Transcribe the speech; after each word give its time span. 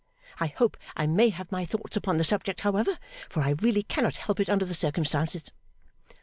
I 0.39 0.47
hope 0.47 0.77
I 0.97 1.05
may 1.05 1.29
have 1.29 1.51
my 1.51 1.63
thoughts 1.63 1.95
upon 1.95 2.17
the 2.17 2.23
subject, 2.23 2.61
however, 2.61 2.97
for 3.29 3.41
I 3.43 3.51
really 3.61 3.83
cannot 3.83 4.15
help 4.17 4.39
it 4.39 4.49
under 4.49 4.65
the 4.65 4.73
circumstances. 4.73 5.51